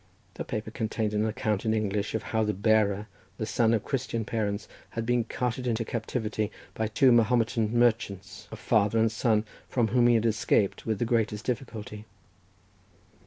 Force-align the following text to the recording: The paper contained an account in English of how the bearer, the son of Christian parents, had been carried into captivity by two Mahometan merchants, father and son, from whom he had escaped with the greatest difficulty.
The 0.33 0.43
paper 0.43 0.71
contained 0.71 1.13
an 1.13 1.27
account 1.27 1.63
in 1.63 1.75
English 1.75 2.15
of 2.15 2.23
how 2.23 2.43
the 2.43 2.55
bearer, 2.55 3.05
the 3.37 3.45
son 3.45 3.71
of 3.71 3.83
Christian 3.83 4.25
parents, 4.25 4.67
had 4.89 5.05
been 5.05 5.25
carried 5.25 5.67
into 5.67 5.85
captivity 5.85 6.49
by 6.73 6.87
two 6.87 7.11
Mahometan 7.11 7.71
merchants, 7.77 8.47
father 8.51 8.97
and 8.97 9.11
son, 9.11 9.45
from 9.69 9.89
whom 9.89 10.07
he 10.07 10.15
had 10.15 10.25
escaped 10.25 10.87
with 10.87 10.97
the 10.97 11.05
greatest 11.05 11.45
difficulty. 11.45 12.05